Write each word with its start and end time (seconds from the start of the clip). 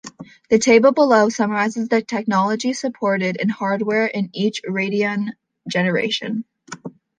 The 0.49 0.57
table 0.57 0.93
below 0.93 1.29
summarizes 1.29 1.87
the 1.87 2.01
technologies 2.01 2.79
supported 2.81 3.35
in 3.35 3.49
hardware 3.49 4.07
in 4.07 4.31
each 4.33 4.63
Radeon 4.67 5.29
generation. 5.69 6.43